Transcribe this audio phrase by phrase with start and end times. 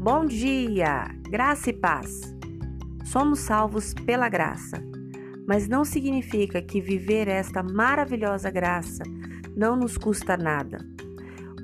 [0.00, 2.20] Bom dia, graça e paz.
[3.04, 4.80] Somos salvos pela graça,
[5.44, 9.02] mas não significa que viver esta maravilhosa graça
[9.56, 10.78] não nos custa nada.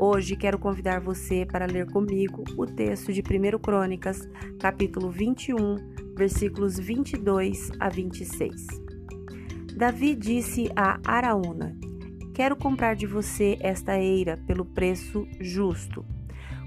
[0.00, 5.76] Hoje quero convidar você para ler comigo o texto de 1 Crônicas, capítulo 21,
[6.16, 8.66] versículos 22 a 26.
[9.76, 11.78] Davi disse a Araúna:
[12.34, 16.04] Quero comprar de você esta eira pelo preço justo.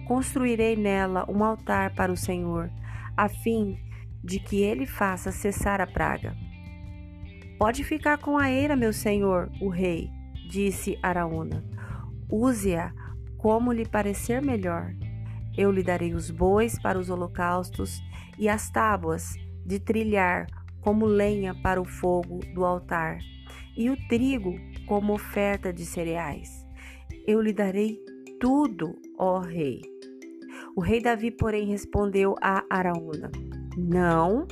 [0.08, 2.72] Construirei nela um altar para o Senhor,
[3.16, 3.78] a fim
[4.24, 6.36] de que ele faça cessar a praga.
[7.58, 10.10] Pode ficar com a eira, meu senhor, o rei,
[10.50, 11.66] disse Araúna.
[12.30, 12.94] Use-a
[13.38, 14.94] como lhe parecer melhor.
[15.58, 18.00] Eu lhe darei os bois para os holocaustos
[18.38, 19.36] e as tábuas
[19.66, 20.46] de trilhar
[20.82, 23.18] como lenha para o fogo do altar,
[23.76, 24.54] e o trigo
[24.86, 26.66] como oferta de cereais.
[27.26, 28.00] Eu lhe darei
[28.40, 29.97] tudo, ó rei.
[30.78, 33.32] O rei Davi, porém, respondeu a Araúna:
[33.76, 34.46] Não,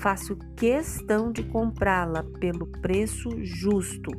[0.00, 4.10] faço questão de comprá-la pelo preço justo.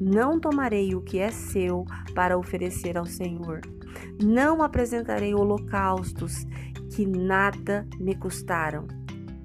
[0.00, 1.84] Não tomarei o que é seu
[2.14, 3.60] para oferecer ao Senhor.
[4.22, 6.46] Não apresentarei holocaustos
[6.94, 8.86] que nada me custaram.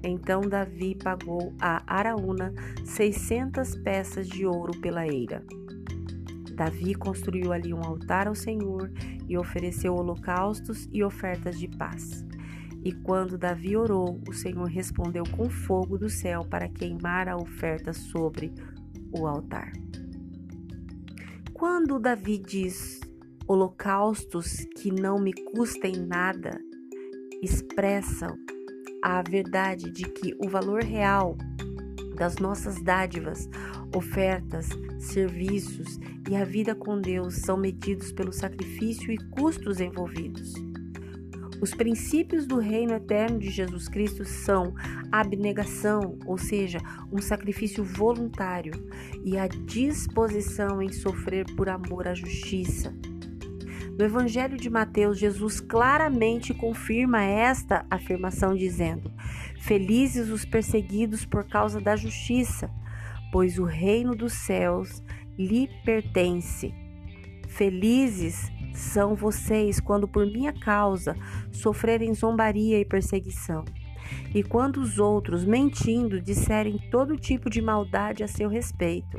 [0.04, 5.44] Então Davi pagou a Araúna seiscentas peças de ouro pela eira.
[6.54, 8.88] Davi construiu ali um altar ao Senhor
[9.30, 12.26] e ofereceu holocaustos e ofertas de paz.
[12.82, 17.92] E quando Davi orou, o Senhor respondeu com fogo do céu para queimar a oferta
[17.92, 18.52] sobre
[19.16, 19.70] o altar.
[21.52, 22.98] Quando Davi diz
[23.46, 26.60] holocaustos que não me custem nada,
[27.40, 28.36] expressam
[29.04, 31.36] a verdade de que o valor real
[32.20, 33.48] das nossas dádivas,
[33.96, 34.68] ofertas,
[34.98, 40.52] serviços e a vida com Deus são medidos pelo sacrifício e custos envolvidos.
[41.62, 44.74] Os princípios do reino eterno de Jesus Cristo são
[45.10, 46.78] a abnegação, ou seja,
[47.10, 48.74] um sacrifício voluntário,
[49.24, 52.94] e a disposição em sofrer por amor à justiça.
[53.98, 59.10] No Evangelho de Mateus, Jesus claramente confirma esta afirmação, dizendo:
[59.60, 62.70] Felizes os perseguidos por causa da justiça,
[63.30, 65.02] pois o reino dos céus
[65.38, 66.74] lhe pertence.
[67.46, 71.14] Felizes são vocês quando por minha causa
[71.52, 73.64] sofrerem zombaria e perseguição.
[74.34, 79.18] E quando os outros, mentindo, disserem todo tipo de maldade a seu respeito.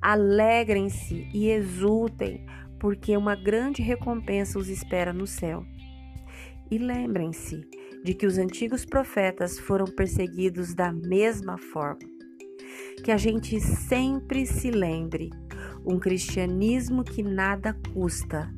[0.00, 2.44] Alegrem-se e exultem,
[2.80, 5.64] porque uma grande recompensa os espera no céu.
[6.68, 7.64] E lembrem-se
[8.02, 12.12] de que os antigos profetas foram perseguidos da mesma forma
[13.02, 15.30] que a gente sempre se lembre:
[15.84, 18.52] um cristianismo que nada custa,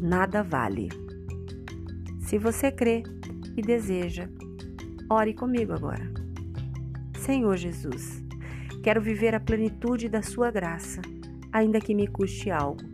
[0.00, 0.88] nada vale.
[2.20, 3.02] Se você crê
[3.56, 4.28] e deseja,
[5.10, 6.12] ore comigo agora.
[7.18, 8.22] Senhor Jesus,
[8.82, 11.00] quero viver a plenitude da Sua graça,
[11.52, 12.93] ainda que me custe algo.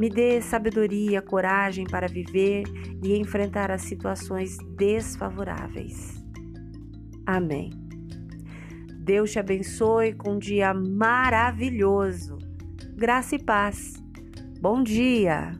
[0.00, 2.62] Me dê sabedoria, coragem para viver
[3.04, 6.24] e enfrentar as situações desfavoráveis.
[7.26, 7.68] Amém.
[8.98, 12.38] Deus te abençoe com um dia maravilhoso.
[12.96, 14.02] Graça e paz.
[14.58, 15.52] Bom dia!